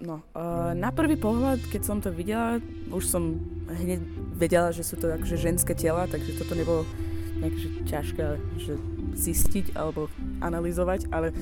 [0.00, 2.56] No, uh, na prvý pohľad, keď som to videla,
[2.88, 3.36] už som
[3.68, 4.00] hneď
[4.32, 6.88] vedela, že sú to akože ženské tela, takže toto nebolo
[7.36, 8.24] nejaké ťažké
[8.60, 8.80] že
[9.12, 10.08] zistiť alebo
[10.40, 11.36] analyzovať, ale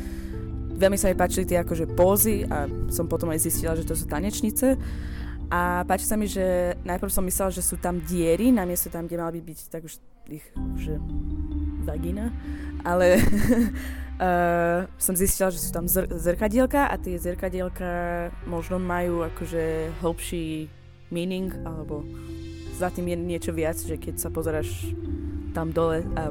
[0.75, 4.11] veľmi sa mi páčili tie akože pózy a som potom aj zistila, že to sú
[4.11, 4.79] tanečnice.
[5.49, 9.17] A páči sa mi, že najprv som myslela, že sú tam diery, namiesto tam, kde
[9.17, 9.97] mala by byť tak už
[10.29, 10.45] ich,
[10.77, 11.01] že
[11.89, 12.29] vagina,
[12.85, 13.17] ale
[14.19, 17.91] uh, som zistila, že sú tam zr- zrkadielka a tie zrkadielka
[18.45, 20.69] možno majú akože hlbší
[21.09, 22.05] meaning, alebo
[22.77, 24.95] za tým je niečo viac, že keď sa pozeráš
[25.57, 26.31] tam dole a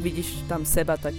[0.00, 1.16] vidíš tam seba, tak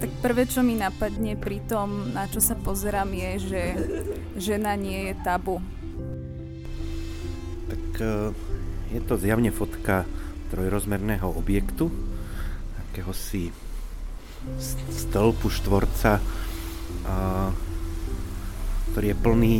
[0.00, 3.62] tak prvé, čo mi napadne pri tom, na čo sa pozerám, je, že
[4.40, 5.60] žena nie je tabu.
[7.68, 8.32] Tak uh,
[8.96, 10.08] je to zjavne fotka
[10.48, 11.92] trojrozmerného objektu,
[12.80, 13.52] takého si
[14.90, 16.20] stĺpu štvorca,
[18.90, 19.56] ktorý je plný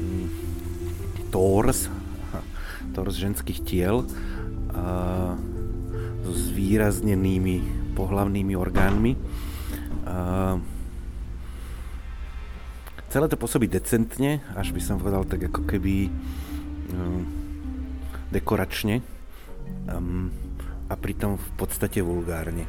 [0.00, 0.26] um,
[1.30, 1.86] tors,
[2.92, 4.04] tors ženských tiel
[6.22, 7.56] so zvýraznenými
[7.92, 9.12] pohlavnými orgánmi.
[13.12, 16.08] Celé to pôsobí decentne, až by som povedal tak ako keby
[16.96, 17.28] um,
[18.32, 19.04] dekoračne
[20.88, 22.64] a pritom v podstate vulgárne.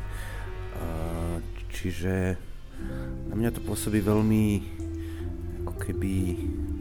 [1.74, 2.38] Čiže
[3.30, 4.46] na mňa to pôsobí veľmi
[5.66, 6.14] ako keby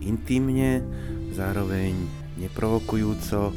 [0.05, 0.85] intimne,
[1.33, 1.97] zároveň
[2.37, 3.53] neprovokujúco,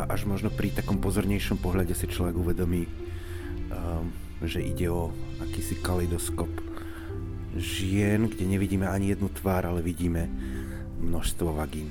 [0.00, 4.08] a až možno pri takom pozornejšom pohľade si človek uvedomí, um,
[4.40, 6.48] že ide o akýsi kaleidoskop
[7.58, 10.30] žien, kde nevidíme ani jednu tvár, ale vidíme
[11.02, 11.90] množstvo vagín.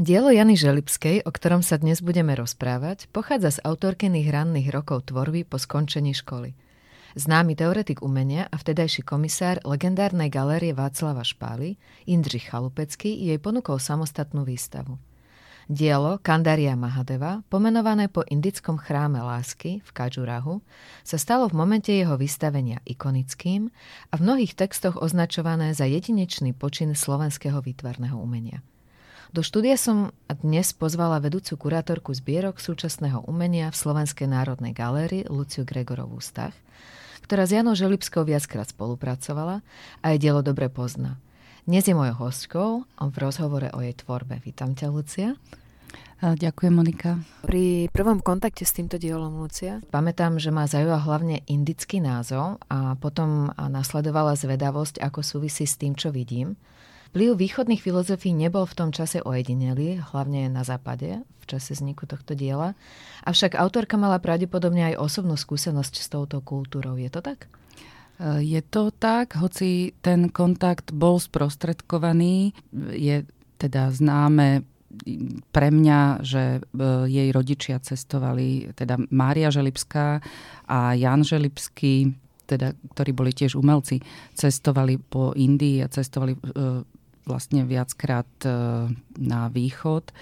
[0.00, 5.44] Dielo Jany Želipskej, o ktorom sa dnes budeme rozprávať, pochádza z autorkyných ranných rokov tvorby
[5.44, 6.56] po skončení školy.
[7.12, 11.76] Známy teoretik umenia a vtedajší komisár legendárnej galérie Václava Špály,
[12.08, 14.96] Indřich Chalupecký, jej ponúkol samostatnú výstavu.
[15.68, 20.64] Dielo Kandaria Mahadeva, pomenované po indickom chráme lásky v Kadžurahu,
[21.04, 23.68] sa stalo v momente jeho vystavenia ikonickým
[24.08, 28.64] a v mnohých textoch označované za jedinečný počin slovenského výtvarného umenia–
[29.32, 35.64] do štúdia som dnes pozvala vedúcu kurátorku zbierok súčasného umenia v Slovenskej národnej galérii Luciu
[35.64, 36.52] Gregorovú Stach,
[37.24, 39.64] ktorá s Janou Želipskou viackrát spolupracovala
[40.04, 41.16] a jej dielo dobre pozná.
[41.64, 44.36] Dnes je mojou hostkou v rozhovore o jej tvorbe.
[44.44, 45.32] Vítam ťa, Lucia.
[46.20, 47.18] Ďakujem, Monika.
[47.40, 53.00] Pri prvom kontakte s týmto dielom, Lucia, pamätám, že ma zaujal hlavne indický názov a
[53.00, 56.54] potom nasledovala zvedavosť, ako súvisí s tým, čo vidím.
[57.12, 62.32] Vplyv východných filozofií nebol v tom čase ojedinelý, hlavne na západe, v čase vzniku tohto
[62.32, 62.72] diela.
[63.28, 66.96] Avšak autorka mala pravdepodobne aj osobnú skúsenosť s touto kultúrou.
[66.96, 67.52] Je to tak?
[68.16, 72.56] E, je to tak, hoci ten kontakt bol sprostredkovaný,
[72.96, 73.28] je
[73.60, 74.64] teda známe
[75.52, 76.80] pre mňa, že e,
[77.12, 80.24] jej rodičia cestovali, teda Mária Želipská
[80.64, 82.08] a Jan Želipský,
[82.48, 84.00] teda, ktorí boli tiež umelci,
[84.32, 86.40] cestovali po Indii a cestovali e,
[87.26, 88.50] vlastne viackrát e,
[89.18, 90.10] na východ.
[90.10, 90.14] E,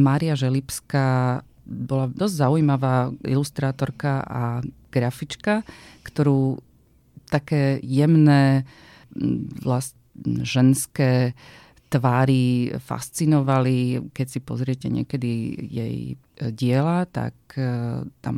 [0.00, 4.60] Mária Želipská bola dosť zaujímavá ilustrátorka a
[4.92, 5.64] grafička,
[6.04, 6.60] ktorú
[7.32, 8.68] také jemné
[9.64, 9.96] vlast,
[10.44, 11.32] ženské
[11.88, 14.10] tvári fascinovali.
[14.12, 15.30] Keď si pozriete niekedy
[15.72, 15.98] jej
[16.38, 18.36] diela, tak e, tam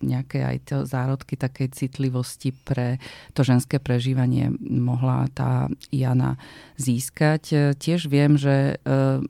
[0.00, 3.00] nejaké aj to zárodky takej citlivosti pre
[3.32, 6.36] to ženské prežívanie mohla tá Jana
[6.76, 7.76] získať.
[7.76, 9.20] Tiež viem, že e,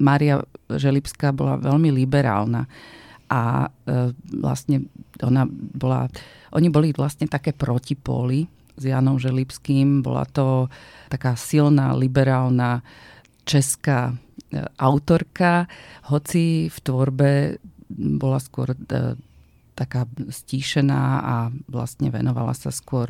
[0.00, 2.68] Mária Želipská bola veľmi liberálna
[3.26, 4.86] a e, vlastne
[5.24, 6.06] ona bola,
[6.52, 8.46] oni boli vlastne také protipóly
[8.76, 10.04] s Janom Želipským.
[10.04, 10.68] Bola to
[11.08, 12.84] taká silná, liberálna
[13.48, 14.25] česká e,
[14.78, 15.66] autorka,
[16.08, 17.30] hoci v tvorbe
[17.92, 18.74] bola skôr
[19.76, 21.36] taká stíšená a
[21.68, 23.06] vlastne venovala sa skôr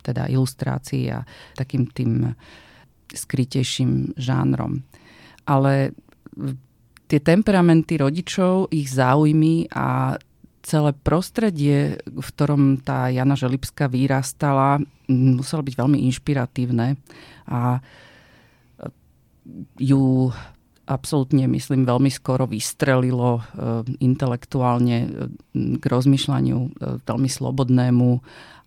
[0.00, 1.22] teda ilustrácii a
[1.54, 2.32] takým tým
[3.12, 4.80] skrytejším žánrom.
[5.44, 5.92] Ale
[7.10, 10.16] tie temperamenty rodičov, ich záujmy a
[10.62, 14.78] celé prostredie, v ktorom tá Jana Želipská vyrastala,
[15.10, 16.94] muselo byť veľmi inšpiratívne
[17.50, 17.80] a
[19.80, 20.30] ju
[20.90, 23.38] absolútne, myslím, veľmi skoro vystrelilo
[24.02, 26.58] intelektuálne k rozmýšľaniu
[27.06, 28.10] veľmi slobodnému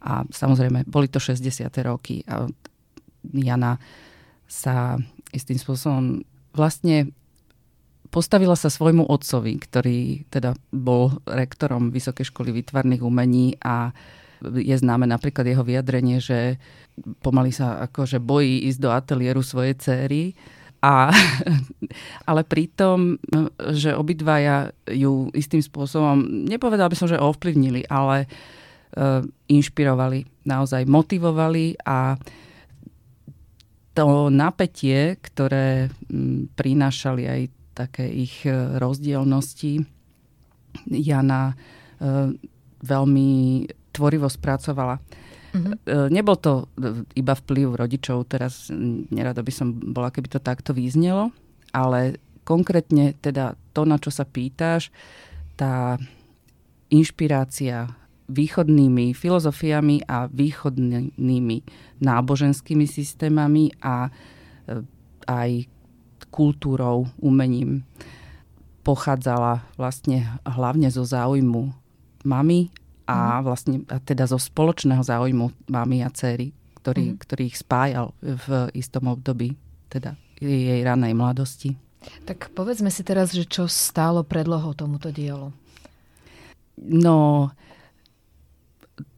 [0.08, 1.68] a samozrejme, boli to 60.
[1.84, 2.48] roky a
[3.24, 3.76] Jana
[4.48, 4.96] sa
[5.36, 6.24] istým spôsobom
[6.56, 7.12] vlastne
[8.14, 13.90] postavila sa svojmu otcovi, ktorý teda bol rektorom Vysokej školy výtvarných umení a
[14.44, 16.62] je známe napríklad jeho vyjadrenie, že
[17.24, 20.36] pomaly sa akože bojí ísť do ateliéru svojej céry.
[20.84, 21.08] A,
[22.30, 23.16] ale pritom,
[23.72, 31.80] že obidvaja ju istým spôsobom, nepovedal by som, že ovplyvnili, ale uh, inšpirovali, naozaj motivovali
[31.88, 32.20] a
[33.94, 37.42] to napätie, ktoré m, prinášali aj
[37.78, 39.82] také ich e, rozdielnosti.
[40.90, 41.56] Jana e,
[42.82, 43.32] veľmi
[43.94, 44.98] tvorivo spracovala.
[45.54, 46.10] Mm-hmm.
[46.10, 46.66] Nebol to
[47.14, 48.74] iba vplyv rodičov, teraz
[49.14, 51.30] nerada by som bola, keby to takto význelo,
[51.70, 54.90] ale konkrétne teda to, na čo sa pýtaš,
[55.54, 56.02] tá
[56.90, 57.94] inšpirácia
[58.28, 61.58] východnými filozofiami a východnými
[62.02, 64.10] náboženskými systémami a
[65.30, 65.70] aj
[66.34, 67.86] kultúrou, umením.
[68.82, 71.72] Pochádzala vlastne hlavne zo záujmu
[72.26, 72.74] mamy
[73.04, 73.44] a mhm.
[73.44, 77.18] vlastne a teda zo spoločného záujmu mamy a céry, ktorý, mm.
[77.20, 79.56] ktorý ich spájal v istom období,
[79.88, 81.80] teda jej ranej mladosti.
[82.28, 85.56] Tak povedzme si teraz, že čo stálo predlohou tomuto dielu.
[86.76, 87.52] No,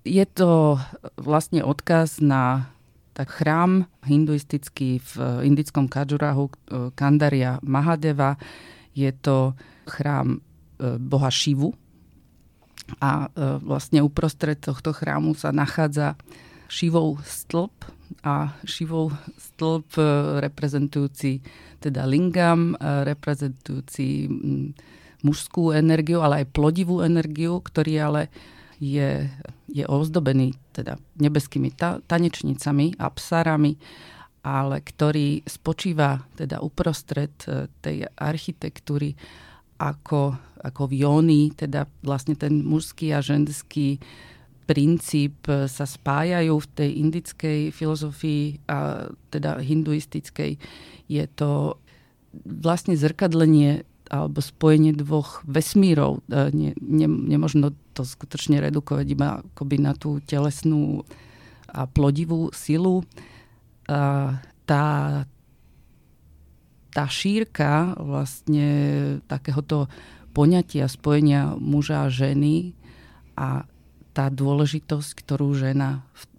[0.06, 0.78] je to
[1.18, 2.70] vlastne odkaz na
[3.16, 5.14] tak chrám hinduistický v
[5.48, 6.54] indickom Kadžurahu, e,
[7.00, 8.36] Kandaria Mahadeva,
[8.92, 9.56] je to
[9.88, 10.44] chrám
[10.78, 11.72] e, boha Šivu
[13.02, 16.18] a e, vlastne uprostred tohto chrámu sa nachádza
[16.66, 17.74] Šivov stĺp
[18.26, 19.98] a Šivov stĺp
[20.42, 21.42] reprezentujúci
[21.78, 24.26] teda lingam, reprezentujúci
[25.22, 28.22] mužskú energiu, ale aj plodivú energiu, ktorý ale
[28.78, 29.26] je,
[29.72, 33.80] je ozdobený teda nebeskými ta, tanečnicami a psarami,
[34.46, 39.18] ale ktorý spočíva teda uprostred e, tej architektúry
[39.78, 44.00] ako, ako v jóni, teda vlastne ten mužský a ženský
[44.66, 50.58] princíp e, sa spájajú v tej indickej filozofii a teda hinduistickej.
[51.06, 51.78] Je to
[52.44, 56.26] vlastne zrkadlenie alebo spojenie dvoch vesmírov.
[56.30, 61.06] E, nie, nie, nemožno to skutočne redukovať iba akoby na tú telesnú
[61.70, 63.06] a plodivú silu.
[63.86, 64.86] A tá,
[66.96, 68.70] tá šírka vlastne
[69.28, 69.92] takéhoto
[70.32, 72.72] poňatia spojenia muža a ženy
[73.36, 73.68] a
[74.16, 76.30] tá dôležitosť, ktorú žena v, e,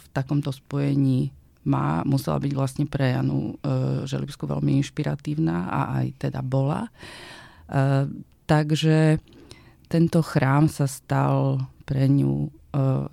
[0.00, 1.28] v takomto spojení
[1.68, 6.88] má, musela byť vlastne pre Janu e, Želibsku veľmi inšpiratívna a aj teda bola.
[6.88, 6.90] E,
[8.48, 9.20] takže
[9.92, 12.64] tento chrám sa stal pre ňu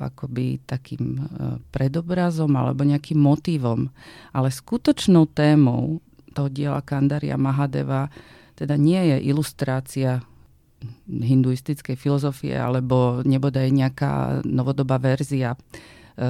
[0.02, 1.22] akoby takým
[1.70, 3.94] predobrazom alebo nejakým motívom.
[4.34, 6.02] Ale skutočnou témou
[6.32, 8.08] toho diela Kandaria Mahadeva
[8.56, 10.22] teda nie je ilustrácia
[11.10, 15.58] hinduistickej filozofie alebo nebodaj nejaká novodobá verzia e,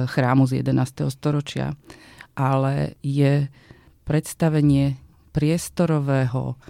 [0.04, 1.08] chrámu z 11.
[1.08, 1.72] storočia,
[2.36, 3.48] ale je
[4.04, 5.00] predstavenie
[5.32, 6.60] priestorového,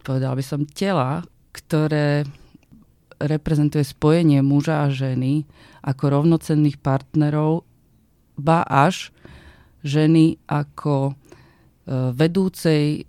[0.00, 2.24] povedal by som, tela, ktoré
[3.20, 5.44] reprezentuje spojenie muža a ženy
[5.84, 7.68] ako rovnocenných partnerov,
[8.40, 9.12] ba až
[9.84, 11.12] ženy ako
[11.90, 13.02] vedúcej e,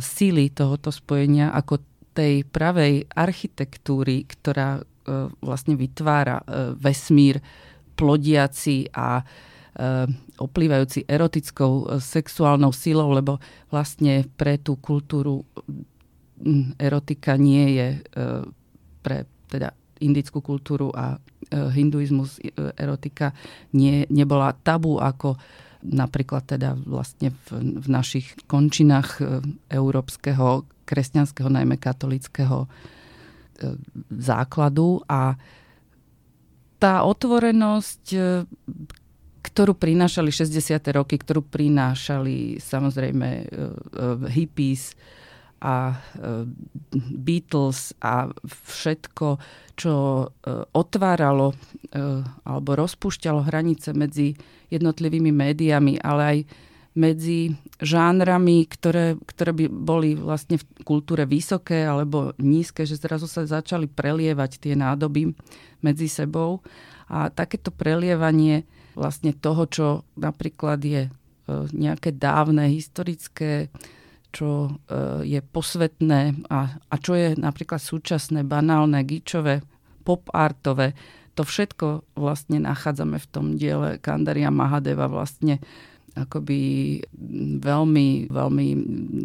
[0.00, 1.84] síly tohoto spojenia, ako
[2.16, 4.82] tej pravej architektúry, ktorá e,
[5.44, 6.40] vlastne vytvára
[6.80, 7.44] vesmír
[7.92, 9.20] plodiaci a
[9.72, 13.40] Eh, oplývajúci erotickou eh, sexuálnou silou, lebo
[13.72, 15.48] vlastne pre tú kultúru
[16.44, 18.44] mm, erotika nie je eh,
[19.00, 19.72] pre teda
[20.04, 21.16] indickú kultúru a
[21.52, 22.42] hinduizmus
[22.74, 23.30] erotika
[23.70, 25.38] nie, nebola tabu ako
[25.82, 29.18] napríklad teda vlastne v, v našich končinách
[29.68, 32.70] európskeho, kresťanského, najmä katolického
[34.10, 35.38] základu a
[36.82, 38.04] tá otvorenosť
[39.42, 40.78] ktorú prinášali 60.
[40.94, 43.28] roky, ktorú prinášali samozrejme
[44.30, 44.94] hippies
[45.62, 46.42] a uh,
[47.14, 48.26] Beatles a
[48.66, 49.38] všetko,
[49.78, 50.28] čo uh,
[50.74, 51.54] otváralo
[52.48, 54.32] alebo rozpúšťalo hranice medzi
[54.72, 56.38] jednotlivými médiami, ale aj
[56.92, 63.48] medzi žánrami, ktoré, ktoré by boli vlastne v kultúre vysoké alebo nízke, že zrazu sa
[63.48, 65.32] začali prelievať tie nádoby
[65.80, 66.60] medzi sebou.
[67.08, 69.86] A takéto prelievanie vlastne toho, čo
[70.20, 71.10] napríklad je e,
[71.72, 73.72] nejaké dávne, historické,
[74.32, 74.70] čo e,
[75.28, 79.60] je posvetné a, a čo je napríklad súčasné, banálne, gičové,
[80.02, 80.96] pop-artové,
[81.32, 85.60] to všetko vlastne nachádzame v tom diele Kandaria Mahadeva vlastne
[86.12, 86.60] akoby
[87.60, 88.66] veľmi, veľmi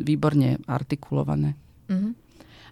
[0.07, 1.59] výborne artikulované.
[1.91, 2.13] Mm-hmm.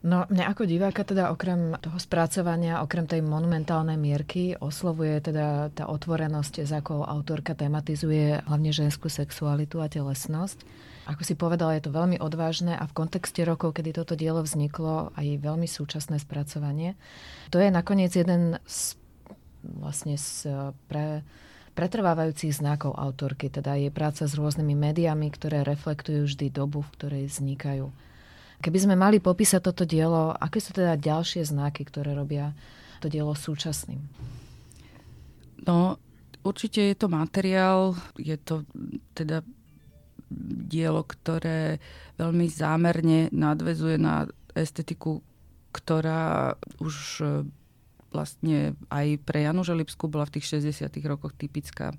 [0.05, 5.89] No mňa ako diváka teda okrem toho spracovania, okrem tej monumentálnej mierky oslovuje teda tá
[5.89, 10.61] otvorenosť, za akou autorka tematizuje hlavne ženskú sexualitu a telesnosť.
[11.05, 15.13] Ako si povedala, je to veľmi odvážne a v kontexte rokov, kedy toto dielo vzniklo,
[15.13, 16.97] aj veľmi súčasné spracovanie.
[17.53, 18.97] To je nakoniec jeden z
[19.65, 20.49] vlastne z
[20.89, 21.25] pre
[21.75, 27.23] pretrvávajúcich znakov autorky, teda je práca s rôznymi médiami, ktoré reflektujú vždy dobu, v ktorej
[27.27, 27.91] vznikajú.
[28.63, 32.55] Keby sme mali popísať toto dielo, aké sú teda ďalšie znaky, ktoré robia
[33.03, 33.99] to dielo súčasným?
[35.67, 35.99] No,
[36.47, 38.63] určite je to materiál, je to
[39.11, 39.43] teda
[40.31, 41.77] dielo, ktoré
[42.17, 44.25] veľmi zámerne nadvezuje na
[44.57, 45.21] estetiku,
[45.75, 47.21] ktorá už
[48.15, 51.91] vlastne aj pre Janu Želipsku bola v tých 60 rokoch typická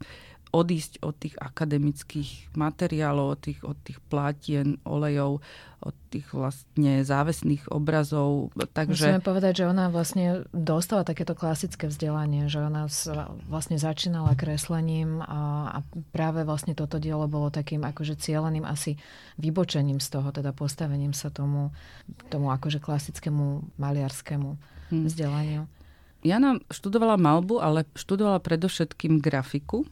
[0.55, 5.43] odísť od tých akademických materiálov, od tých, od tých plátien, olejov,
[5.83, 8.55] od tých vlastne závesných obrazov.
[8.55, 9.19] Takže...
[9.19, 12.89] Musíme povedať, že ona vlastne dostala takéto klasické vzdelanie, že ona
[13.47, 15.79] vlastne začínala kreslením a, a
[16.15, 18.97] práve vlastne toto dielo bolo takým akože cieľeným asi
[19.37, 21.75] vybočením z toho, teda postavením sa tomu,
[22.33, 24.51] tomu akože klasickému maliarskému
[24.91, 25.05] hmm.
[25.07, 25.69] vzdelaniu.
[26.27, 29.87] Jana študovala malbu, ale študovala predovšetkým grafiku.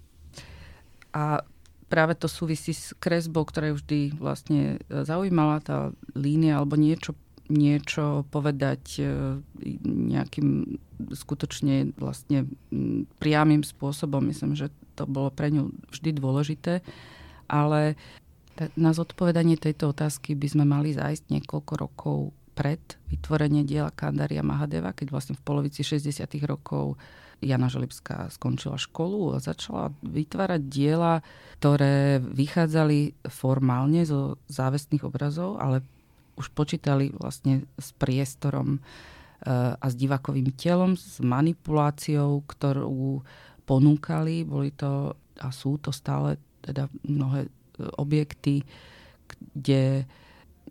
[1.15, 1.47] A
[1.87, 7.15] práve to súvisí s kresbou, ktorá je vždy vlastne e, zaujímala, tá línia alebo niečo,
[7.47, 9.03] niečo povedať e,
[9.87, 10.81] nejakým
[11.15, 12.51] skutočne vlastne
[13.23, 14.27] priamým spôsobom.
[14.27, 16.83] Myslím, že to bolo pre ňu vždy dôležité.
[17.47, 17.95] Ale
[18.79, 22.19] na zodpovedanie tejto otázky by sme mali zájsť niekoľko rokov
[22.55, 22.81] pred
[23.11, 26.23] vytvorenie diela Kandaria Mahadeva, keď vlastne v polovici 60.
[26.47, 26.95] rokov
[27.43, 31.21] Jana Želibská skončila školu a začala vytvárať diela,
[31.61, 35.83] ktoré vychádzali formálne zo závestných obrazov, ale
[36.35, 43.23] už počítali vlastne s priestorom eh, a s divakovým telom, s manipuláciou, ktorú
[43.67, 44.47] ponúkali.
[44.47, 47.51] Boli to a sú to stále teda mnohé eh,
[47.99, 48.63] objekty,
[49.55, 50.07] kde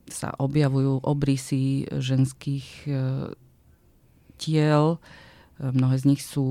[0.07, 2.91] sa objavujú obrysy ženských e,
[4.35, 4.97] tiel.
[4.97, 4.99] E,
[5.71, 6.45] mnohé z nich sú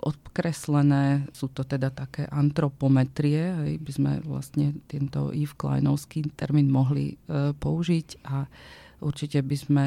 [0.00, 7.16] odkreslené, sú to teda také antropometrie, hej, by sme vlastne tento Yves Kleinovský termín mohli
[7.16, 8.44] e, použiť a
[9.00, 9.86] určite by sme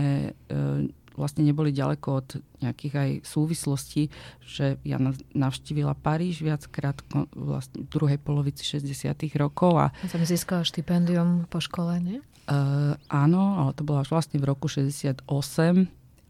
[1.14, 2.30] vlastne neboli ďaleko od
[2.62, 4.10] nejakých aj súvislostí,
[4.42, 4.98] že ja
[5.34, 7.00] navštívila Paríž viackrát
[7.34, 9.78] vlastne v druhej polovici 60 rokov.
[9.78, 12.20] A som získala štipendium po škole, nie?
[12.44, 15.24] Uh, áno, ale to bolo až vlastne v roku 68.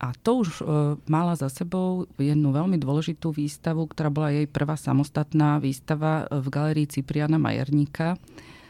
[0.03, 4.77] A to už uh, mala za sebou jednu veľmi dôležitú výstavu, ktorá bola jej prvá
[4.77, 8.19] samostatná výstava v galerii Cipriana Majerníka.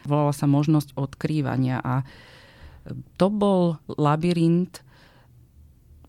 [0.07, 2.03] Volala sa Možnosť odkrývania a
[3.15, 4.83] to bol labyrint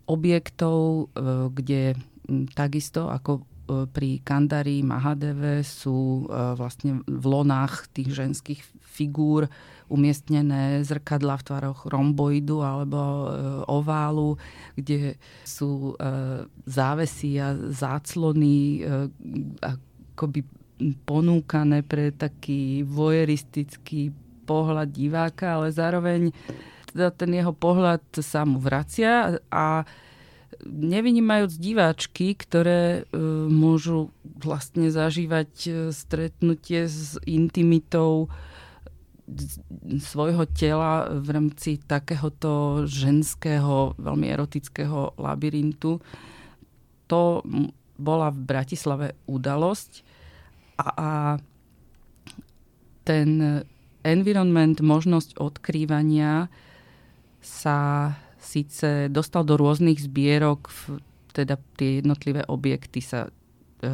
[0.07, 1.83] objektov, e, kde
[2.53, 3.43] takisto ako e,
[3.89, 9.49] pri Kandari Mahadeve sú e, vlastne v lonách tých ženských figúr
[9.91, 12.97] umiestnené zrkadla v tvaroch romboidu alebo
[13.69, 14.41] oválu,
[14.79, 15.93] kde sú
[16.65, 18.81] závesy a záclony
[19.61, 20.41] akoby
[21.05, 24.15] ponúkané pre taký voyeristický
[24.49, 26.33] pohľad diváka, ale zároveň
[26.95, 29.83] teda ten jeho pohľad sa mu vracia a
[30.65, 33.19] nevynímajúc diváčky, ktoré e,
[33.51, 38.31] môžu vlastne zažívať e, stretnutie s intimitou
[39.99, 45.99] svojho tela v rámci takéhoto ženského, veľmi erotického labyrintu.
[47.09, 47.43] To
[47.97, 50.05] bola v Bratislave udalosť
[50.77, 51.11] a, a
[53.05, 53.65] ten
[54.05, 56.53] environment, možnosť odkrývania
[57.45, 58.11] sa
[58.41, 60.73] síce dostal do rôznych zbierok,
[61.37, 63.31] teda tie jednotlivé objekty sa e,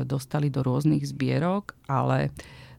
[0.07, 2.30] dostali do rôznych zbierok, ale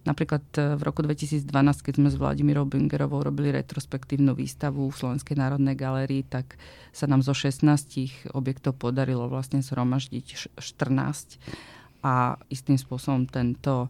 [0.08, 1.44] napríklad e, v roku 2012,
[1.84, 6.56] keď sme s Vladimírou Bingerovou robili retrospektívnu výstavu v Slovenskej národnej galérii, tak
[6.96, 13.90] sa nám zo 16 objektov podarilo vlastne zhromaždiť 14 a istým spôsobom tento e,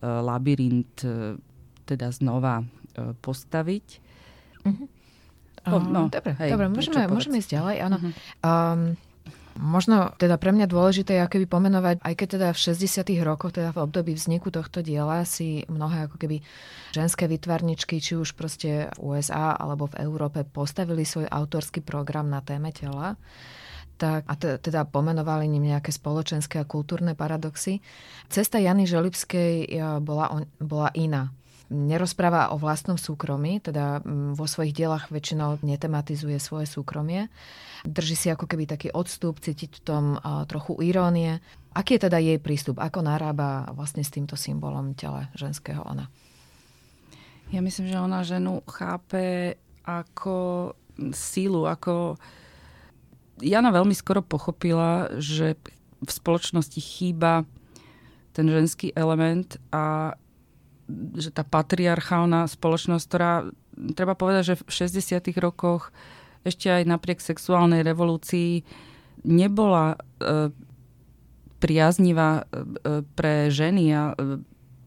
[0.00, 0.96] labyrint
[1.86, 3.86] teda znova postaviť.
[4.64, 4.88] Uh-huh.
[5.66, 7.76] Po, no, dobre, hej, dobre môžeme, môžeme ísť ďalej.
[7.82, 7.96] Áno.
[7.98, 8.12] Uh-huh.
[8.46, 8.82] Um,
[9.56, 13.72] Možno teda pre mňa dôležité je keby pomenovať, aj keď teda v 60 rokoch, teda
[13.72, 16.44] v období vzniku tohto diela si mnohé ako keby
[16.92, 22.44] ženské vytvarničky, či už proste v USA alebo v Európe postavili svoj autorský program na
[22.44, 23.16] téme tela
[23.96, 27.80] tak, a teda pomenovali ním nejaké spoločenské a kultúrne paradoxy.
[28.28, 29.72] Cesta Jany Želibskej
[30.04, 31.32] bola, bola iná
[31.66, 37.26] nerozpráva o vlastnom súkromí, teda mm, vo svojich dielach väčšinou netematizuje svoje súkromie.
[37.82, 40.04] Drží si ako keby taký odstup, cítiť v tom
[40.46, 41.42] trochu irónie.
[41.74, 42.78] Aký je teda jej prístup?
[42.78, 46.06] Ako narába vlastne s týmto symbolom tela ženského ona?
[47.54, 50.74] Ja myslím, že ona ženu chápe ako
[51.14, 52.18] sílu, ako...
[53.36, 55.60] Jana veľmi skoro pochopila, že
[56.00, 57.44] v spoločnosti chýba
[58.32, 60.16] ten ženský element a
[61.18, 63.32] že tá patriarchálna spoločnosť, ktorá,
[63.98, 65.34] treba povedať, že v 60.
[65.42, 65.90] rokoch
[66.46, 68.62] ešte aj napriek sexuálnej revolúcii
[69.26, 70.54] nebola e,
[71.58, 74.38] priaznivá e, pre ženy a e,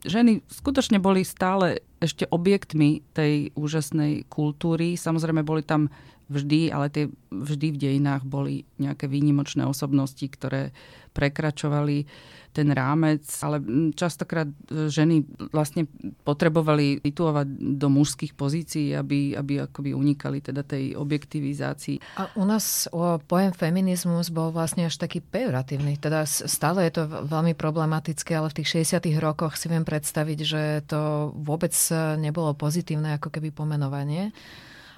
[0.07, 4.95] ženy skutočne boli stále ešte objektmi tej úžasnej kultúry.
[4.95, 5.91] Samozrejme boli tam
[6.29, 10.71] vždy, ale tie vždy v dejinách boli nejaké výnimočné osobnosti, ktoré
[11.13, 12.05] prekračovali
[12.49, 13.61] ten rámec, ale
[13.93, 15.21] častokrát e, ženy
[15.53, 15.85] vlastne
[16.25, 22.01] potrebovali situovať do mužských pozícií, aby, aby akoby unikali teda tej objektivizácii.
[22.17, 26.01] A u nás o, pojem feminizmus bol vlastne až taký pejoratívny.
[26.01, 30.61] Teda stále je to veľmi problematické, ale v tých 60 rokoch si viem predstaviť, že
[30.89, 31.73] to vôbec
[32.17, 34.33] nebolo pozitívne ako keby pomenovanie.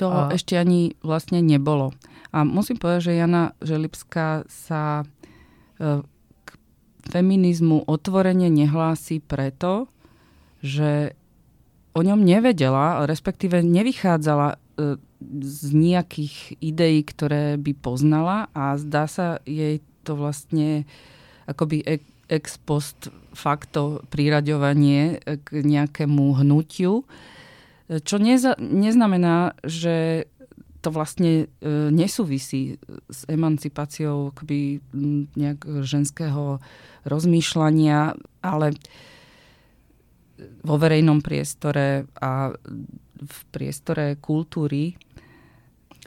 [0.01, 0.33] To a...
[0.33, 1.93] ešte ani vlastne nebolo.
[2.33, 5.05] A musím povedať, že Jana Želipská sa
[5.77, 6.01] e,
[7.05, 9.91] feminizmu otvorene nehlási preto,
[10.65, 11.13] že
[11.91, 14.57] o ňom nevedela, respektíve nevychádzala e,
[15.43, 20.89] z nejakých ideí, ktoré by poznala a zdá sa jej to vlastne
[21.45, 21.85] akoby
[22.31, 27.03] ex post facto priraďovanie k nejakému hnutiu,
[27.99, 30.29] čo neza, neznamená, že
[30.81, 34.81] to vlastne e, nesúvisí s emancipáciou akoby
[35.37, 36.57] nejak ženského
[37.05, 38.73] rozmýšľania, ale
[40.65, 42.49] vo verejnom priestore a
[43.21, 44.97] v priestore kultúry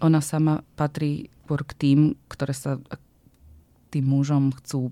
[0.03, 2.83] ona sama patrí k tým, ktoré sa
[3.95, 4.91] tým mužom chcú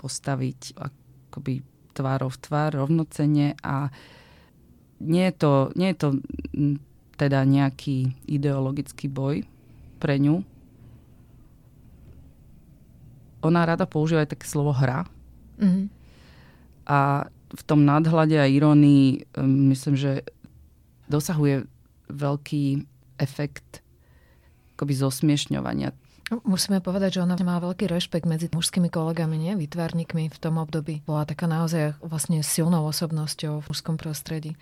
[0.00, 1.60] postaviť akoby
[1.92, 3.92] tvárov tvár, rovnocene a
[4.98, 6.08] nie je to, nie je to
[7.18, 9.42] teda nejaký ideologický boj
[9.98, 10.46] pre ňu.
[13.42, 15.06] Ona rada používa aj také slovo hra.
[15.58, 15.86] Mm-hmm.
[16.90, 20.26] A v tom nadhľade a irónii um, myslím, že
[21.08, 21.64] dosahuje
[22.10, 22.64] veľký
[23.18, 23.82] efekt
[24.78, 25.90] akoby zosmiešňovania.
[26.28, 29.52] No, musíme povedať, že ona má veľký rešpekt medzi mužskými kolegami, nie?
[29.56, 31.00] vytvárnikmi v tom období.
[31.08, 34.52] Bola taká naozaj vlastne silnou osobnosťou v mužskom prostredí.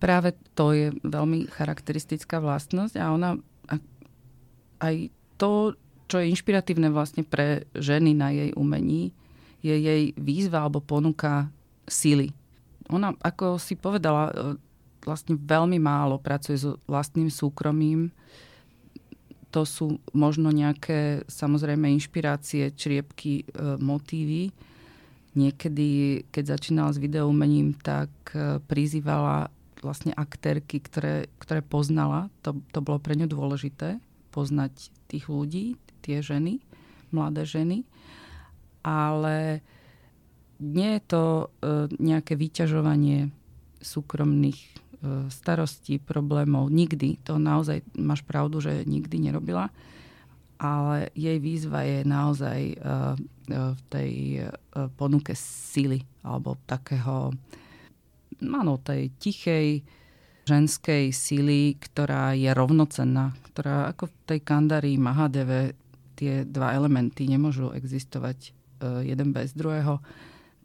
[0.00, 3.36] Práve to je veľmi charakteristická vlastnosť a ona
[4.80, 5.76] aj to,
[6.08, 9.12] čo je inšpiratívne vlastne pre ženy na jej umení,
[9.60, 11.52] je jej výzva alebo ponuka
[11.84, 12.32] síly.
[12.90, 14.58] Ona, ako si povedala, e,
[15.04, 18.10] vlastne veľmi málo pracuje so vlastným súkromím.
[19.52, 24.50] To sú možno nejaké samozrejme inšpirácie, čriepky, e, motívy.
[25.36, 32.28] Niekedy, keď začínala s videoumením, tak e, prizývala vlastne aktérky, ktoré, ktoré poznala.
[32.44, 36.60] To, to bolo pre ňu dôležité, poznať tých ľudí, tie ženy,
[37.10, 37.84] mladé ženy.
[38.80, 39.60] Ale
[40.60, 41.44] nie je to e,
[42.00, 43.32] nejaké vyťažovanie
[43.80, 44.68] súkromných e,
[45.32, 46.68] starostí, problémov.
[46.68, 47.24] Nikdy.
[47.28, 49.72] To naozaj máš pravdu, že nikdy nerobila.
[50.60, 52.82] Ale jej výzva je naozaj e, e
[53.56, 54.48] v tej e,
[55.00, 57.32] ponuke sily alebo takého
[58.42, 59.84] áno, tej tichej
[60.48, 65.78] ženskej sily, ktorá je rovnocenná, ktorá ako v tej Kandari Mahadeve
[66.18, 70.02] tie dva elementy nemôžu existovať uh, jeden bez druhého,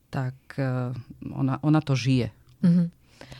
[0.09, 2.33] tak uh, ona, ona to žije.
[2.65, 2.87] Mm-hmm.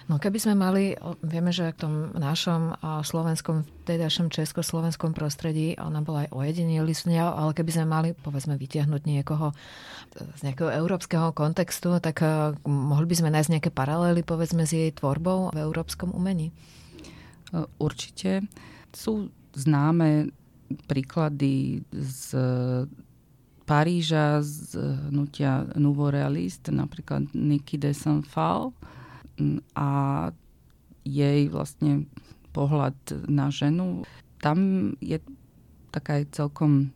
[0.05, 0.93] No keby sme mali,
[1.25, 7.71] vieme, že v tom našom slovenskom, tedajšom československom prostredí ona bola aj ojedinelý ale keby
[7.73, 9.57] sme mali, povedzme, vytiahnuť niekoho
[10.13, 12.21] z nejakého európskeho kontextu, tak
[12.69, 16.53] mohli by sme nájsť nejaké paralely, povedzme, s jej tvorbou v európskom umení?
[17.81, 18.45] Určite.
[18.93, 20.29] Sú známe
[20.85, 22.37] príklady z
[23.65, 24.77] Paríža, z
[25.09, 28.69] hnutia Nouveau Realist, napríklad Niki de Saint-Phal,
[29.75, 29.89] a
[31.05, 32.09] jej vlastne
[32.55, 32.95] pohľad
[33.27, 34.07] na ženu.
[34.39, 35.19] Tam je
[35.91, 36.91] taká celkom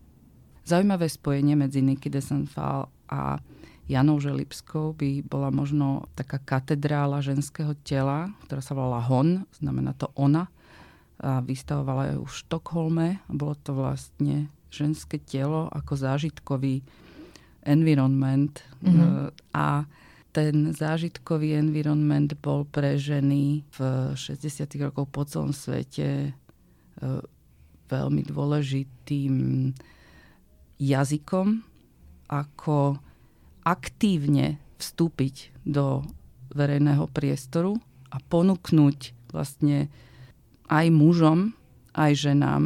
[0.64, 3.38] zaujímavé spojenie medzi Niky de Sanfal a
[3.90, 10.14] Janou Želipskou by bola možno taká katedrála ženského tela, ktorá sa volala Hon, znamená to
[10.14, 10.46] ona.
[11.20, 13.08] A vystavovala ju v Štokholme.
[13.28, 16.86] Bolo to vlastne ženské telo ako zážitkový
[17.66, 18.62] environment.
[18.86, 19.34] Mm-hmm.
[19.58, 19.90] A
[20.30, 23.78] ten zážitkový environment bol pre ženy v
[24.14, 24.70] 60.
[24.86, 26.32] rokoch po celom svete e,
[27.90, 29.34] veľmi dôležitým
[30.78, 31.66] jazykom,
[32.30, 33.02] ako
[33.66, 36.06] aktívne vstúpiť do
[36.54, 37.82] verejného priestoru
[38.14, 39.90] a ponúknuť vlastne
[40.70, 41.58] aj mužom,
[41.98, 42.64] aj ženám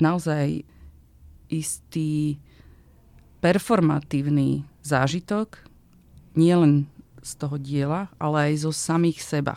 [0.00, 0.64] naozaj
[1.52, 2.40] istý
[3.44, 5.64] performatívny zážitok,
[6.36, 6.86] nielen
[7.24, 9.56] z toho diela, ale aj zo samých seba,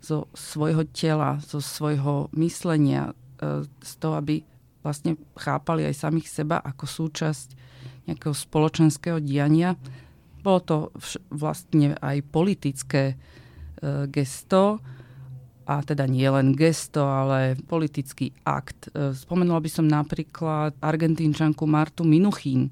[0.00, 4.40] zo svojho tela, zo svojho myslenia, e, z toho, aby
[4.80, 7.48] vlastne chápali aj samých seba ako súčasť
[8.08, 9.76] nejakého spoločenského diania.
[10.40, 10.76] Bolo to
[11.28, 13.16] vlastne aj politické e,
[14.08, 14.80] gesto,
[15.66, 18.86] a teda nie len gesto, ale politický akt.
[18.94, 22.70] E, spomenula by som napríklad argentínčanku Martu Minuchín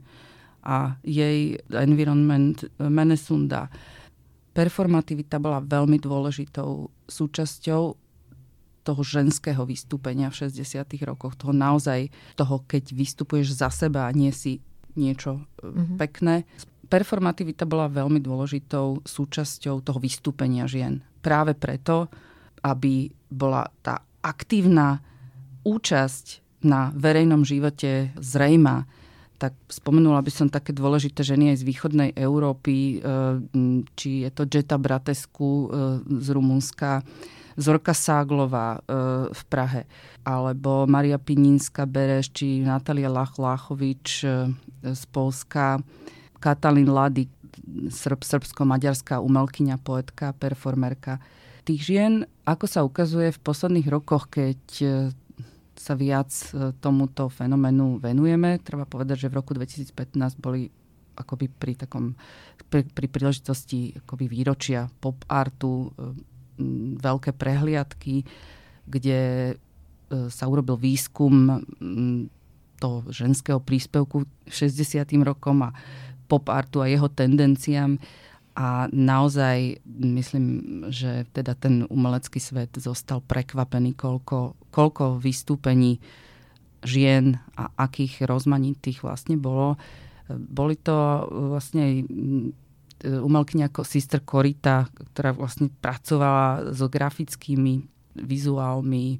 [0.64, 3.68] a jej environment Menesunda.
[4.54, 7.82] Performativita bola veľmi dôležitou súčasťou
[8.84, 10.84] toho ženského vystúpenia v 60.
[11.08, 11.36] rokoch.
[11.40, 14.60] Toho naozaj, toho, keď vystupuješ za seba a nie si
[14.94, 15.96] niečo mm-hmm.
[15.98, 16.44] pekné.
[16.86, 21.00] Performativita bola veľmi dôležitou súčasťou toho vystúpenia žien.
[21.24, 22.12] Práve preto,
[22.60, 25.00] aby bola tá aktívna
[25.64, 28.84] účasť na verejnom živote zrejma,
[29.44, 33.12] tak spomenula by som také dôležité ženy aj z východnej Európy, e,
[33.92, 35.66] či je to Jeta Bratesku e,
[36.24, 37.04] z Rumunska,
[37.60, 38.88] Zorka Ságlová e,
[39.28, 39.84] v Prahe,
[40.24, 44.24] alebo Maria Pinínska Bereš, či Natalia Lach-Lachovič
[44.80, 45.84] z Polska,
[46.40, 46.88] Katalin
[47.92, 51.20] srb, srbsko-maďarská umelkyňa, poetka, performerka.
[51.68, 52.12] Tých žien,
[52.48, 54.60] ako sa ukazuje v posledných rokoch, keď
[55.84, 60.72] sa viac e, tomuto fenoménu venujeme, treba povedať, že v roku 2015 boli
[61.14, 62.16] akoby pri takom
[62.72, 66.16] pri, pri príležitosti akoby výročia pop artu e,
[66.98, 68.24] veľké prehliadky,
[68.86, 69.52] kde
[70.30, 71.50] sa urobil výskum
[72.78, 75.02] toho ženského príspevku 60.
[75.24, 75.74] rokom a
[76.28, 77.96] pop artu a jeho tendenciám.
[78.54, 80.46] A naozaj myslím,
[80.86, 85.98] že teda ten umelecký svet zostal prekvapený, koľko, koľko vystúpení
[86.86, 89.74] žien a akých rozmanitých vlastne bolo.
[90.30, 90.94] Boli to
[91.26, 92.06] vlastne
[93.02, 99.18] umelkyňa ako Sister Korita, ktorá vlastne pracovala so grafickými vizuálmi,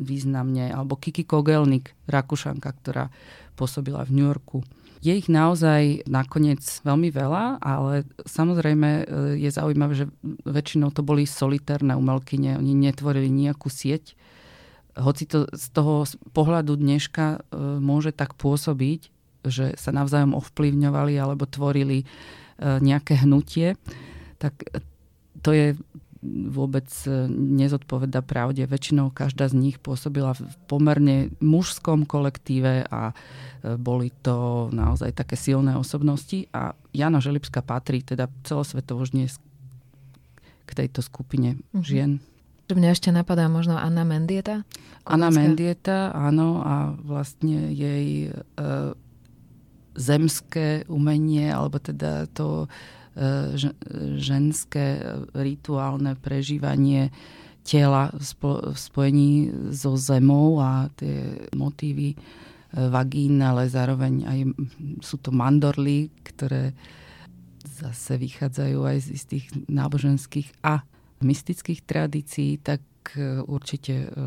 [0.00, 3.12] významne, alebo Kiki Kogelnik, Rakúšanka, ktorá
[3.52, 4.64] pôsobila v New Yorku.
[5.04, 9.04] Je ich naozaj nakoniec veľmi veľa, ale samozrejme e,
[9.40, 10.06] je zaujímavé, že
[10.44, 14.16] väčšinou to boli solitérne umelkyne, oni netvorili nejakú sieť.
[14.96, 17.38] Hoci to z toho pohľadu dneška e,
[17.78, 19.12] môže tak pôsobiť,
[19.46, 22.06] že sa navzájom ovplyvňovali alebo tvorili e,
[22.80, 23.76] nejaké hnutie,
[24.40, 24.56] tak
[25.44, 25.66] to je
[26.50, 28.66] vôbec e, nezodpoveda pravde.
[28.66, 33.14] Väčšinou každá z nich pôsobila v pomerne mužskom kolektíve a e,
[33.78, 39.38] boli to naozaj také silné osobnosti a Jana Želipská patrí teda celosvetovo už dnes
[40.66, 41.82] k tejto skupine mm-hmm.
[41.82, 42.12] žien.
[42.66, 44.66] Mňa ešte napadá možno Anna Mendieta.
[45.06, 48.30] Anna Mendieta, áno, a vlastne jej e,
[49.96, 52.66] zemské umenie, alebo teda to
[54.20, 55.00] ženské
[55.32, 57.08] rituálne prežívanie
[57.66, 62.16] tela v spojení so zemou a tie motívy e,
[62.86, 64.38] vagín, ale zároveň aj
[65.02, 66.78] sú to mandorly, ktoré
[67.66, 70.86] zase vychádzajú aj z istých náboženských a
[71.26, 72.86] mystických tradícií, tak
[73.18, 74.24] e, určite, e,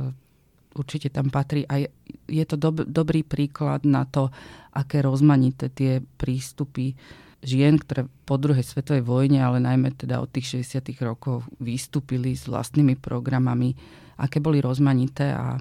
[0.76, 1.64] určite tam patrí.
[1.72, 1.88] A
[2.28, 4.28] je to dob- dobrý príklad na to,
[4.76, 6.92] aké rozmanité tie prístupy
[7.40, 10.92] žien, ktoré po druhej svetovej vojne, ale najmä teda od tých 60.
[11.04, 13.74] rokov vystúpili s vlastnými programami,
[14.20, 15.56] aké boli rozmanité a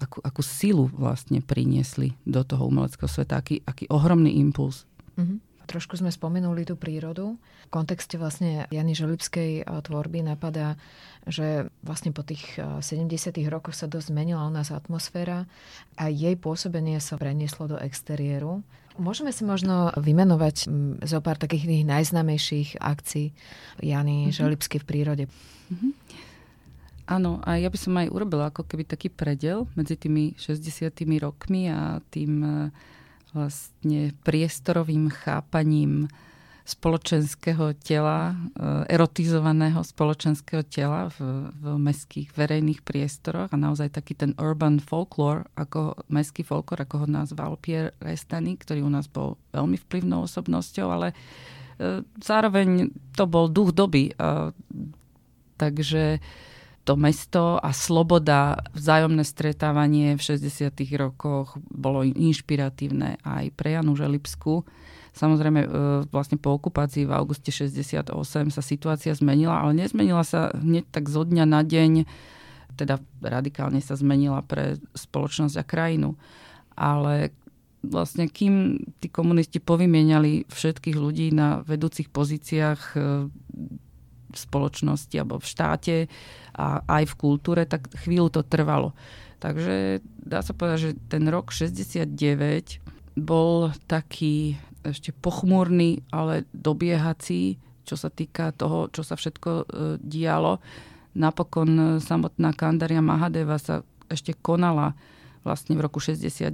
[0.00, 4.88] akú, akú silu vlastne priniesli do toho umeleckého sveta, aký, aký ohromný impuls.
[5.18, 5.38] Mm-hmm.
[5.68, 7.36] Trošku sme spomenuli tú prírodu.
[7.36, 10.80] V kontexte vlastne Jany Želipskej tvorby napadá,
[11.28, 13.12] že vlastne po tých 70.
[13.52, 15.44] rokoch sa dosť zmenila u nás atmosféra
[16.00, 18.64] a jej pôsobenie sa prenieslo do exteriéru
[18.98, 23.30] Môžeme si možno vymenovať mm, zo pár takých tých najznámejších akcií
[23.78, 24.36] Jany mm-hmm.
[24.36, 25.24] Želipsky v prírode.
[25.70, 25.92] Mm-hmm.
[27.08, 30.92] Áno, a ja by som aj urobila ako keby taký predel medzi tými 60
[31.24, 32.52] rokmi a tým e,
[33.32, 36.12] vlastne priestorovým chápaním
[36.68, 44.36] spoločenského tela, eh, erotizovaného spoločenského tela v, v mestských verejných priestoroch a naozaj taký ten
[44.36, 49.80] urban folklore, ako mestský folklor, ako ho nazval Pierre Restany, ktorý u nás bol veľmi
[49.88, 51.16] vplyvnou osobnosťou, ale
[51.80, 54.12] eh, zároveň to bol duch doby.
[55.58, 56.22] Takže
[56.88, 60.72] to mesto a sloboda, vzájomné stretávanie v 60.
[60.96, 64.64] rokoch bolo inšpiratívne aj pre Janu Želipsku.
[65.18, 65.68] Samozrejme, e,
[66.14, 71.26] vlastne po okupácii v auguste 68 sa situácia zmenila, ale nezmenila sa hneď tak zo
[71.26, 72.06] dňa na deň,
[72.78, 76.14] teda radikálne sa zmenila pre spoločnosť a krajinu.
[76.78, 77.34] Ale
[77.82, 82.98] vlastne kým tí komunisti povymieniali všetkých ľudí na vedúcich pozíciách e,
[84.28, 85.96] v spoločnosti alebo v štáte
[86.54, 88.94] a aj v kultúre, tak chvíľu to trvalo.
[89.42, 92.06] Takže dá sa povedať, že ten rok 69
[93.18, 94.54] bol taký
[94.84, 99.64] ešte pochmúrny, ale dobiehací, čo sa týka toho, čo sa všetko e,
[100.02, 100.60] dialo.
[101.16, 103.80] Napokon e, samotná Kandaria Mahadeva sa
[104.12, 104.92] ešte konala
[105.46, 106.52] vlastne v roku 69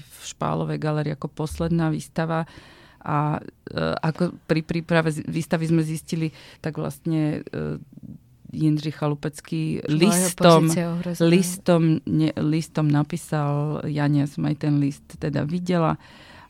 [0.00, 2.48] v Špálovej galerii ako posledná výstava.
[3.00, 6.32] A e, ako pri príprave výstavy sme zistili,
[6.64, 7.76] tak vlastne e,
[8.50, 10.66] Jindřich Chalupecký listom,
[11.22, 15.96] listom, ne, listom napísal, ja nie som aj ten list teda videla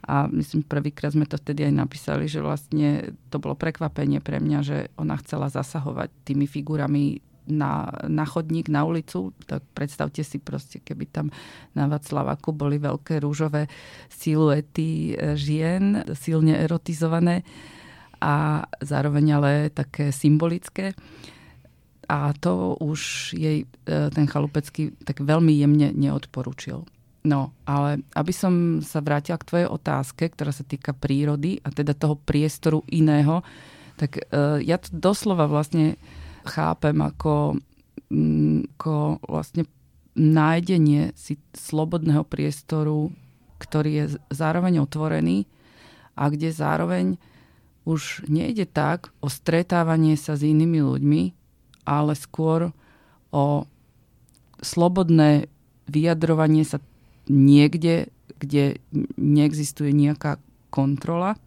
[0.01, 4.59] a myslím, prvýkrát sme to vtedy aj napísali, že vlastne to bolo prekvapenie pre mňa,
[4.65, 10.79] že ona chcela zasahovať tými figurami na, na chodník, na ulicu, tak predstavte si proste,
[10.81, 11.27] keby tam
[11.75, 13.67] na Václavaku boli veľké rúžové
[14.09, 17.43] siluety e, žien, silne erotizované
[18.23, 20.95] a zároveň ale také symbolické.
[22.11, 23.67] A to už jej e,
[24.11, 26.87] ten chalupecký tak veľmi jemne neodporučil.
[27.21, 31.93] No, ale aby som sa vrátila k tvojej otázke, ktorá sa týka prírody a teda
[31.93, 33.45] toho priestoru iného,
[34.01, 36.01] tak uh, ja to doslova vlastne
[36.49, 37.61] chápem ako,
[38.09, 39.69] mm, ako vlastne
[40.17, 43.13] nájdenie si slobodného priestoru,
[43.61, 45.45] ktorý je zároveň otvorený
[46.17, 47.21] a kde zároveň
[47.85, 51.23] už nejde tak o stretávanie sa s inými ľuďmi,
[51.85, 52.73] ale skôr
[53.29, 53.65] o
[54.61, 55.49] slobodné
[55.89, 56.81] vyjadrovanie sa
[57.31, 58.11] niekde,
[58.43, 58.83] kde
[59.15, 60.43] neexistuje nejaká
[60.75, 61.39] kontrola.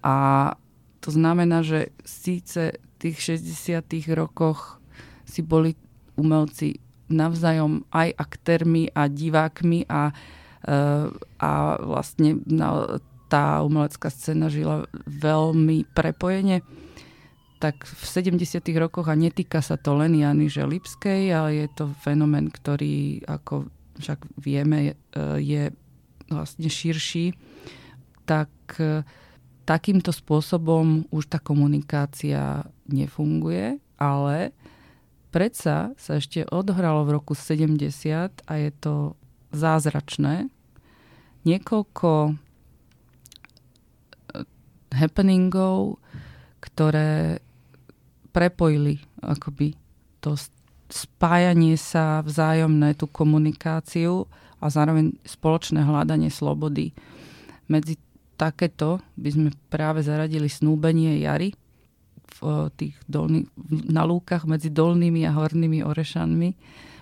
[0.00, 0.16] A
[1.04, 3.84] to znamená, že síce tých 60.
[4.16, 4.80] rokoch
[5.28, 5.76] si boli
[6.18, 10.12] umelci navzájom aj aktérmi a divákmi a,
[10.66, 10.74] e,
[11.40, 12.40] a vlastne
[13.28, 16.64] tá umelecká scéna žila veľmi prepojene,
[17.58, 18.60] tak v 70.
[18.78, 23.68] rokoch, a netýka sa to len Jany Želipskej, ale je to fenomén, ktorý, ako
[23.98, 24.94] však vieme, e,
[25.42, 25.62] je
[26.30, 27.34] vlastne širší,
[28.24, 29.02] tak e,
[29.68, 34.56] takýmto spôsobom už tá komunikácia nefunguje, ale
[35.28, 37.84] predsa sa ešte odhralo v roku 70
[38.48, 39.12] a je to
[39.52, 40.48] zázračné.
[41.44, 42.36] Niekoľko eh,
[44.96, 46.00] happeningov,
[46.64, 47.44] ktoré
[48.32, 49.76] prepojili akoby
[50.24, 50.36] to
[50.88, 54.24] spájanie sa vzájomné, tú komunikáciu
[54.58, 56.96] a zároveň spoločné hľadanie slobody.
[57.68, 58.00] Medzi
[58.40, 61.52] takéto by sme práve zaradili snúbenie jary
[62.38, 63.50] v tých dolný,
[63.90, 66.50] na lúkach medzi dolnými a hornými Orešanmi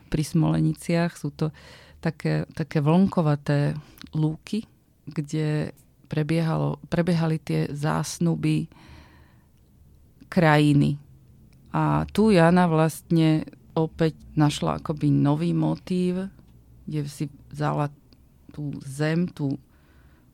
[0.08, 1.12] pri Smoleniciach.
[1.14, 1.52] Sú to
[2.00, 3.76] také, také vlnkovaté
[4.16, 4.64] lúky,
[5.06, 5.76] kde
[6.08, 8.70] prebiehalo, prebiehali tie zásnuby
[10.30, 10.98] krajiny.
[11.76, 13.44] A tu Jana vlastne
[13.76, 16.32] opäť našla akoby nový motív,
[16.88, 17.92] kde si vzala
[18.50, 19.60] tú zem, tú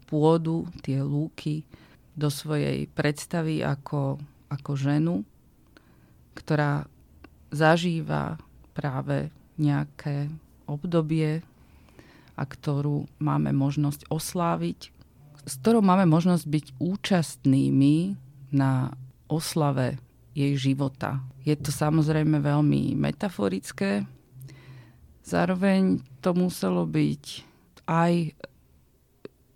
[0.07, 1.67] pôdu, tie lúky
[2.15, 5.27] do svojej predstavy ako, ako ženu,
[6.39, 6.87] ktorá
[7.51, 8.39] zažíva
[8.73, 10.31] práve nejaké
[10.71, 11.43] obdobie
[12.39, 14.81] a ktorú máme možnosť osláviť,
[15.43, 17.97] s ktorou máme možnosť byť účastnými
[18.55, 18.95] na
[19.27, 19.99] oslave
[20.33, 21.21] jej života.
[21.45, 24.09] Je to samozrejme veľmi metaforické,
[25.23, 27.25] zároveň to muselo byť
[27.87, 28.13] aj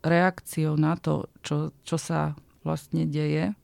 [0.06, 3.54] reakciou na to, čo, čo sa vlastne deje,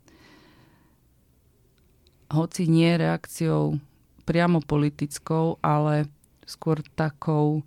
[2.32, 3.76] hoci nie reakciou
[4.24, 6.08] priamo politickou, ale
[6.48, 7.60] skôr takou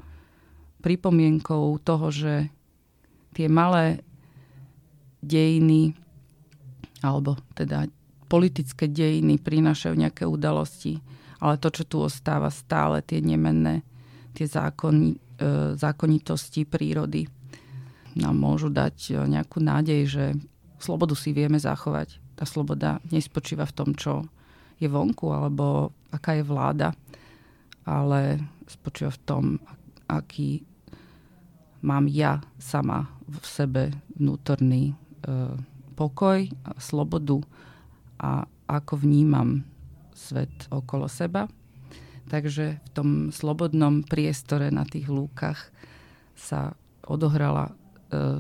[0.82, 2.50] pripomienkou toho, že
[3.38, 4.02] tie malé
[5.22, 5.94] dejiny
[7.02, 7.86] alebo teda
[8.36, 11.00] politické dejiny prinášajú nejaké udalosti,
[11.40, 13.80] ale to, čo tu ostáva stále, tie nemenné,
[14.36, 17.32] tie zákon, e, zákonitosti prírody
[18.20, 20.26] nám môžu dať e, nejakú nádej, že
[20.84, 22.20] slobodu si vieme zachovať.
[22.36, 24.28] Tá sloboda nespočíva v tom, čo
[24.84, 26.92] je vonku, alebo aká je vláda,
[27.88, 29.44] ale spočíva v tom,
[30.12, 30.60] aký
[31.80, 33.84] mám ja sama v sebe
[34.20, 34.94] vnútorný e,
[35.96, 37.40] pokoj, slobodu
[38.20, 39.64] a ako vnímam
[40.16, 41.46] svet okolo seba.
[42.26, 45.70] Takže v tom slobodnom priestore na tých lúkach
[46.34, 46.74] sa
[47.06, 47.74] odohrala e,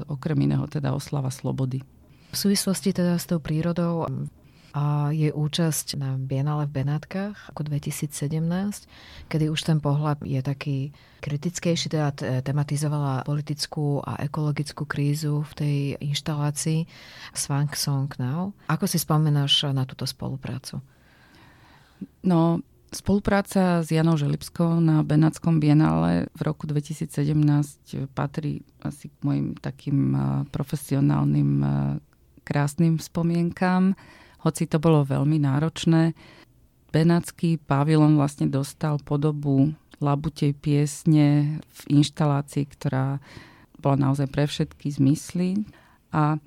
[0.09, 1.85] okrem iného teda oslava slobody.
[2.33, 4.09] V súvislosti teda s tou prírodou
[4.75, 8.11] a je účasť na Bienale v Benátkach ako 2017,
[9.31, 10.77] kedy už ten pohľad je taký
[11.23, 12.11] kritickejší, teda
[12.43, 16.83] tematizovala politickú a ekologickú krízu v tej inštalácii
[17.31, 18.51] Swank Song Now.
[18.67, 20.83] Ako si spomenáš na túto spoluprácu?
[22.27, 22.59] No,
[22.95, 27.11] Spolupráca s Janou Želipskou na Benátskom bienále v roku 2017
[28.15, 30.15] patrí asi k mojim takým
[30.47, 31.59] profesionálnym
[32.47, 33.99] krásnym spomienkám
[34.45, 36.13] hoci to bolo veľmi náročné.
[36.93, 43.17] Benátsky pavilon vlastne dostal podobu labutej piesne v inštalácii, ktorá
[43.81, 45.65] bola naozaj pre všetky zmysly.
[46.13, 46.37] A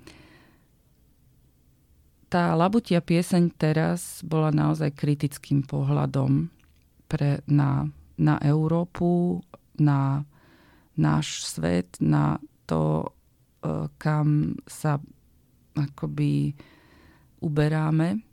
[2.29, 6.47] tá labutia pieseň teraz bola naozaj kritickým pohľadom
[7.09, 9.41] pre, na, na Európu,
[9.81, 10.23] na
[10.99, 13.07] náš svet, na to,
[13.63, 14.99] e, kam sa
[15.73, 16.53] akoby
[17.39, 18.23] uberáme.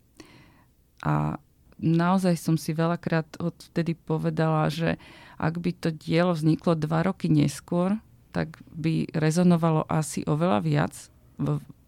[1.03, 1.39] A
[1.79, 4.97] naozaj som si veľakrát odtedy povedala, že
[5.37, 8.01] ak by to dielo vzniklo dva roky neskôr,
[8.33, 10.93] tak by rezonovalo asi oveľa viac,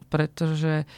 [0.08, 0.88] pretože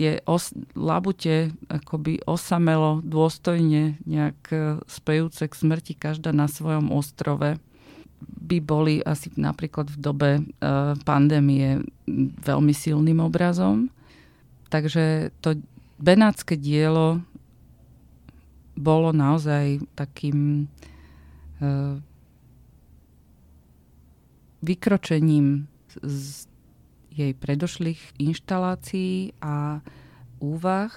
[0.00, 4.56] tie os- labute akoby osamelo dôstojne nejak e,
[4.88, 7.60] spejúce k smrti každá na svojom ostrove
[8.20, 10.42] by boli asi napríklad v dobe e,
[11.04, 11.84] pandémie
[12.40, 13.92] veľmi silným obrazom.
[14.70, 15.58] Takže to
[15.98, 17.20] benátske dielo
[18.78, 20.70] bolo naozaj takým
[21.60, 21.98] uh,
[24.62, 25.66] vykročením
[26.00, 26.46] z
[27.10, 29.82] jej predošlých inštalácií a
[30.38, 30.94] úvah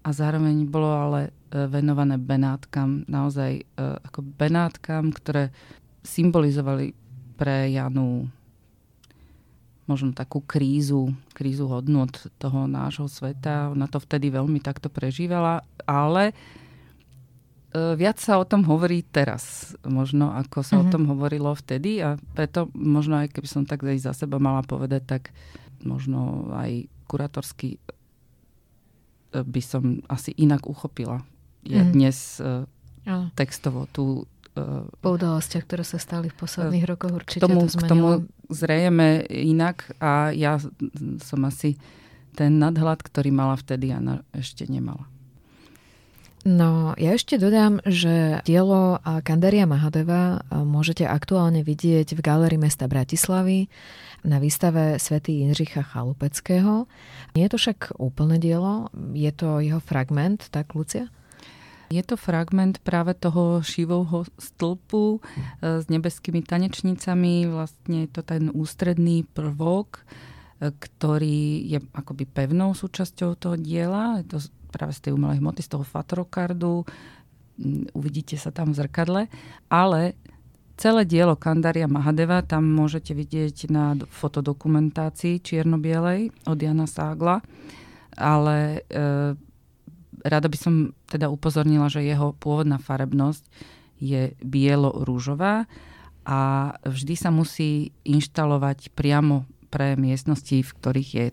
[0.00, 1.30] a zároveň bolo ale e,
[1.68, 5.52] venované Benátkam, naozaj uh, ako Benátkam, ktoré
[6.00, 6.96] symbolizovali
[7.36, 8.32] pre Janu
[9.90, 13.74] možno takú krízu, krízu hodnot toho nášho sveta.
[13.74, 16.34] Ona to vtedy veľmi takto prežívala, ale e,
[17.98, 20.80] viac sa o tom hovorí teraz, možno ako sa mm-hmm.
[20.80, 20.92] o mhm.
[20.94, 25.22] tom hovorilo vtedy a preto možno aj keby som tak za seba mala povedať, tak
[25.82, 27.80] možno aj kuratorsky e,
[29.42, 31.26] by som asi inak uchopila.
[31.66, 31.92] Ja mm-hmm.
[31.92, 32.64] dnes uh,
[33.36, 34.24] textovo tú
[35.00, 38.08] po udalostiach, ktoré sa stali v posledných uh, rokoch, určite tomu, to K tomu
[38.50, 40.58] zrejeme inak a ja
[41.22, 41.80] som asi
[42.34, 45.06] ten nadhľad, ktorý mala vtedy, Jana ešte nemala.
[46.40, 48.96] No, ja ešte dodám, že dielo
[49.28, 53.68] Kandaria Mahadeva môžete aktuálne vidieť v Galérii mesta Bratislavy
[54.24, 56.88] na výstave svätý Inžicha Chalupeckého.
[57.36, 61.12] Nie je to však úplné dielo, je to jeho fragment, tak Lucia?
[61.90, 65.20] Je to fragment práve toho šivovho stĺpu e,
[65.82, 67.50] s nebeskými tanečnicami.
[67.50, 74.22] Vlastne je to ten ústredný prvok, e, ktorý je akoby pevnou súčasťou toho diela.
[74.22, 74.38] Je to
[74.70, 76.86] práve z tej umelej hmoty, z toho fatrokardu.
[77.58, 79.22] Mm, uvidíte sa tam v zrkadle.
[79.66, 80.14] Ale
[80.78, 87.42] celé dielo Kandaria Mahadeva tam môžete vidieť na fotodokumentácii čierno-bielej od Jana Ságla.
[88.14, 89.49] Ale e,
[90.24, 90.74] rada by som
[91.08, 93.44] teda upozornila, že jeho pôvodná farebnosť
[94.00, 95.68] je bielo-rúžová
[96.24, 96.38] a
[96.84, 101.26] vždy sa musí inštalovať priamo pre miestnosti, v ktorých je.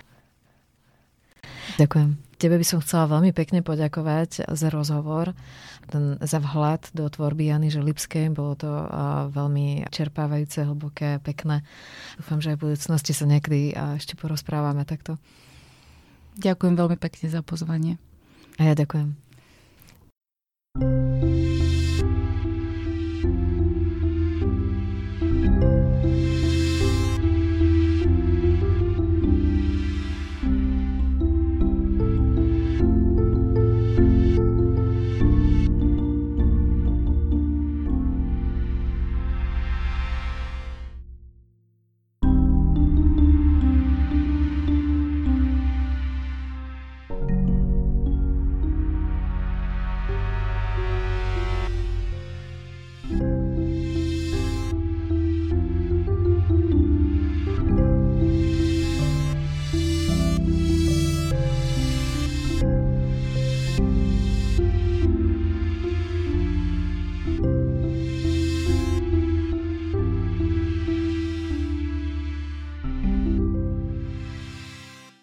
[1.81, 2.09] Ďakujem.
[2.37, 5.33] Tebe by som chcela veľmi pekne poďakovať za rozhovor,
[5.89, 8.29] ten, za vhľad do tvorby Jany Želipskej.
[8.29, 8.69] Bolo to
[9.33, 11.65] veľmi čerpávajúce, hlboké, pekné.
[12.21, 15.17] Dúfam, že aj v budúcnosti sa niekedy ešte porozprávame takto.
[16.37, 17.97] Ďakujem veľmi pekne za pozvanie.
[18.57, 19.13] A ja ďakujem.